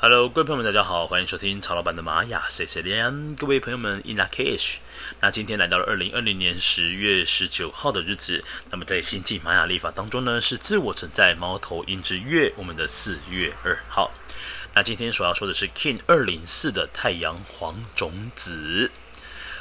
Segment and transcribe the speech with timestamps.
[0.00, 3.34] Hello，各位朋友们，大家好，欢迎收听曹老板的玛雅 C C 连。
[3.34, 4.76] 各位朋友们，In lak'ech。
[5.20, 14.12] 那今天来到了二零二零年十月十九号的日子，那么在新晋玛雅历法当中呢，是自我存在猫头鹰之月，我们的四月二号。
[14.72, 18.92] 那今天所要说的是 King 二零四的太阳黄种子。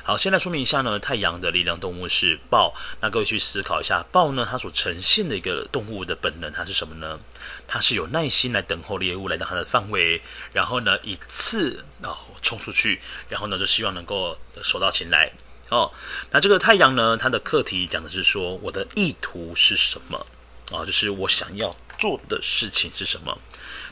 [0.08, 2.74] 好，先来说明一下呢，太阳的力量动物是豹。
[3.02, 7.20] 那各位去思考一下，豹呢，它所呈现的一个动物的本能，它是什么呢？
[7.68, 10.22] 它是有耐心来等候猎物来到它的范围，
[10.54, 15.30] 然后呢，一次哦冲出去，然后呢，就希望能够手到擒来。
[15.68, 15.92] 哦，
[16.32, 20.26] 那这个太阳呢，它的课题讲的是说，我的意图是什么？
[20.72, 23.38] 啊、哦，就是我想要做的事情是什么？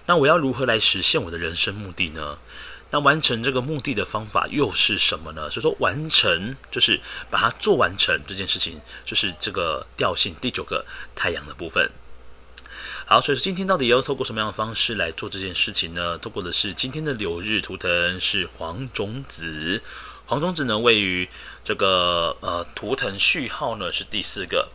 [0.05, 2.37] 那我要如何来实现我的人生目的呢？
[2.91, 5.49] 那完成这个目的的方法又是什么呢？
[5.49, 10.85] 所以说，完成就是把它做完成这件事情，就是这个调性第九个
[11.15, 11.91] 太阳的部分。
[13.05, 16.17] 好，所以说今天到底要透过什么样的方式来做这件事情呢？
[16.17, 19.81] 透过的是今天的柳日图腾是黄种子，
[20.25, 21.27] 黄种子呢位于
[21.63, 24.69] 这个呃图腾序号呢是第四个。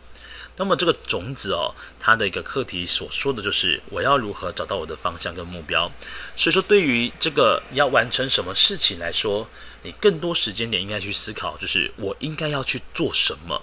[0.57, 5.91] 那么这个种子哦，它的一个课题所说的就是我要如何找到我的方向跟目标。
[6.35, 9.47] 所以说，对于这个要完成什么事情来说，
[9.81, 13.61] 你更多时间点应该去思考，就是我应该要去做什么。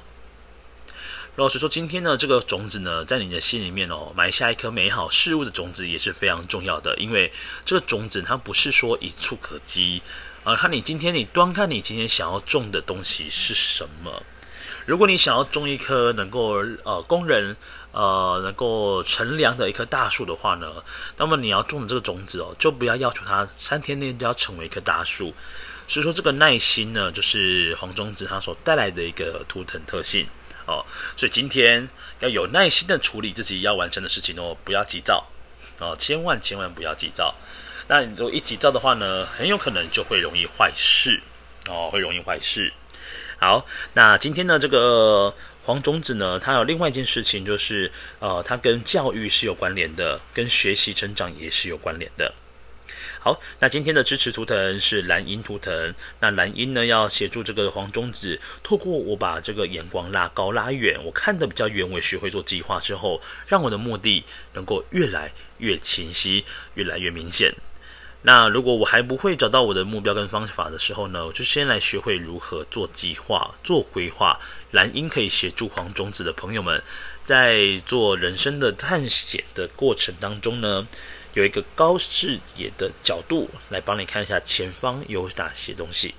[1.36, 7.30] 然后所以说，今天呢，这个种子呢，在你的心里面哦，埋下一颗美好事物的种子也是非常重要的，因为
[7.64, 10.02] 这个种子它不是说一蹴可及，
[10.42, 14.20] 而看你今天你端看你今天想要种的东西是什么。
[14.88, 17.54] 如果你想要种一棵能够呃供人
[17.92, 20.82] 呃能够乘凉的一棵大树的话呢，
[21.18, 25.34] 那么你要种的这个种子哦，就不要要求它三天内就要成为一棵大树。
[25.86, 30.26] 所以说这个耐心呢，就是黄种子它所带来的一个图腾特性
[30.64, 30.82] 哦。
[31.18, 31.86] 所以今天
[32.20, 35.22] 要有耐心的处理自己要完成的事情哦，不要急躁
[35.80, 37.34] 哦，千万千万不要急躁。
[37.88, 41.20] 那你如果一急躁的话呢，很有可能就会容易坏事
[41.68, 42.72] 哦，会容易坏事。
[43.40, 45.32] 好，那今天呢，这个
[45.64, 52.34] 黄种子呢，它有另外一件事情，就是呃，它跟教育是有关联的，跟学习成长也是有关联的。
[53.20, 66.44] 好，那今天的支持图腾是蓝鹰图腾，那蓝鹰呢，要协助这个黄种子，透过我把这个眼光拉高拉远，我看得比较远，我学会做计划之后，让我的目的能够越来越清晰，
[66.74, 67.54] 越来越明显。
[68.20, 74.38] 那如果我还不会找到我的目标跟方法的时候呢，我就先来学会如何做计划、做规划。
[74.72, 76.82] 蓝鹰可以协助黄种子的朋友们，
[77.24, 80.86] 在做人生的探险的过程当中呢，
[81.34, 86.14] 有一个高视野的角度来帮你看一下前方有哪些东西。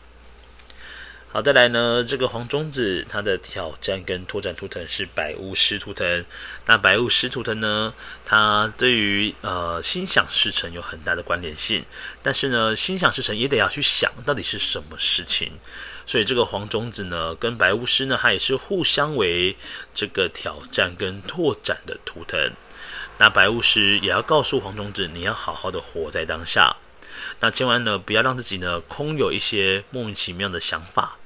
[1.32, 6.26] 好，再来呢，这个黄种子它的挑战跟拓展图腾是白巫师图腾。
[6.66, 7.94] 那白巫师图腾呢，
[8.26, 11.86] 它对于呃心想事成有很大的关联性。
[12.24, 15.52] 但是呢，心想事成也得要去想到底是什么事情。
[16.04, 19.56] 所以这个黄种子呢，跟白巫师呢，它也是互相为
[19.94, 22.54] 这个挑战跟拓展的图腾。
[23.20, 26.76] 那白巫师也要告诉黄种子，你要好好的活在当下。
[27.42, 31.18] 那千万呢，不要让自己呢空有一些莫名其妙的想法。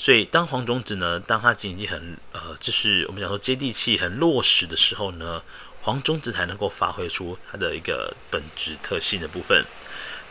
[0.00, 5.42] 所以，当黄种子呢，当它经济很呃，就是我们讲说接地气、很落实的时候呢，
[5.82, 9.64] 黄种子才能够发挥出它的一个本质特性的部分。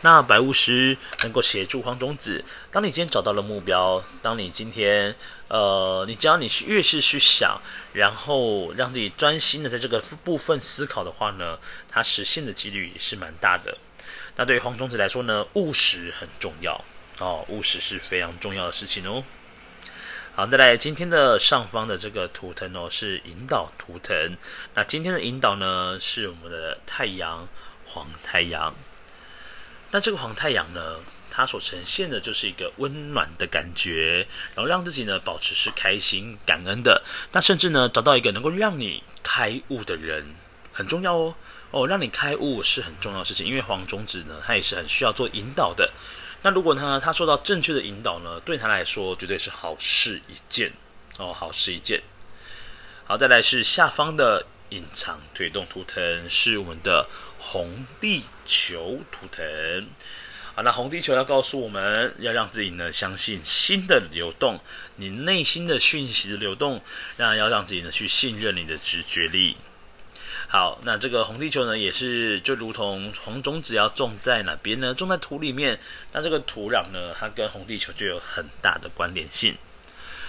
[0.00, 2.42] 那白巫师能够协助黄种子，
[2.72, 5.14] 当你今天找到了目标，当你今天
[5.48, 7.60] 呃，你只要你越是去想，
[7.92, 11.58] 然后让自己专心的在这个部分思考的话呢，
[11.90, 13.76] 它实现的几率也是蛮大的。
[14.36, 16.82] 那对于黄种子来说呢，务实很重要
[17.18, 19.22] 哦，务实是非常重要的事情哦。
[20.38, 24.36] 好，再来今天的上方的这个图腾哦，是引导图腾。
[24.72, 27.48] 那今天的引导呢，是我们的太阳
[27.84, 28.72] 黄太阳。
[29.90, 37.02] 那这个黄太阳呢，它所呈现的就是一个温暖的感觉，然后让自己呢保持是开心、感恩的。
[37.32, 40.24] 那甚至呢，找到一个能够让你开悟的人，
[40.72, 41.34] 很重要哦。
[41.72, 45.90] 哦，让你开悟是很重要的事情，因为黄种子呢，它也是很需要做引导的。
[46.42, 50.72] 那如果呢，他受到正确的引导呢，对他来说绝对是好事一件
[51.16, 52.00] 哦，好事一件。
[53.06, 57.08] 好，再来是下方的隐藏推动图腾，是我们的
[57.38, 59.88] 红地球图腾。
[60.54, 64.60] 好，那红地球要告诉我们要让自己呢相信心的流动，
[64.96, 66.82] 你内心的讯息的流动，
[67.16, 69.56] 让要让自己呢去信任你的直觉力。
[70.50, 74.94] 好，那这个红地球呢，也是就如同红种子要种在哪边呢？
[74.94, 75.78] 种在土里面，
[76.12, 79.54] 那这个土壤呢，它跟红地球就有很大的关联性。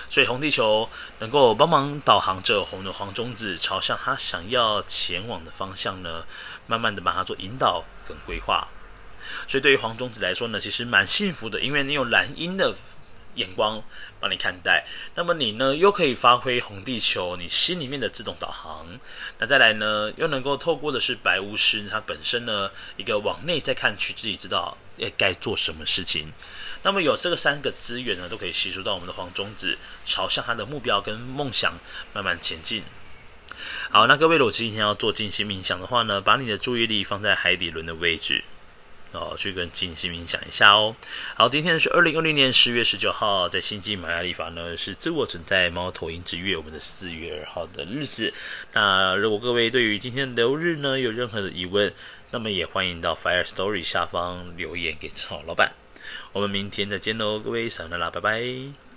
[0.10, 0.89] 所以红地球
[1.19, 6.25] 能够帮忙导航这红的黄种子朝向它想要前往的方向呢，
[6.68, 8.68] 慢慢的把它做引导跟规划。
[9.48, 12.75] 所以对于黄种子来说呢，其实蛮幸福的，因为你有蓝鹰的
[13.36, 13.81] 眼光
[14.20, 14.86] 帮你看待，
[15.16, 19.00] 那么你呢又可以发挥红地球你心里面的自动导航，
[19.38, 26.31] 那再来呢又能够透过的是白巫师它本身呢一个往内再看去，自己知道诶该做什么事情，
[26.84, 31.78] 那么有这个三个资源呢都可以吸收到我们的黄种子，朝向它的目标跟梦想
[32.14, 32.84] 慢慢前进。
[33.92, 38.44] 好，那各位，如果今天要做静心冥想的话呢，把你的注意力放在海底轮的位置，
[39.12, 40.96] 哦，去跟静心冥想一下哦。
[41.36, 48.34] 好，今天是二零二零年十月十九号，在新际玛雅历法呢是自我存在猫头鹰之月，我们的四月二号的日子。
[48.74, 51.92] 那如果各位对于今天的流日呢有任何的疑问，
[52.32, 55.74] 那么也欢迎到 Fire Story 下方留言给曹老板。
[56.32, 58.89] 我们明天再见喽，各位，散了啦，拜拜。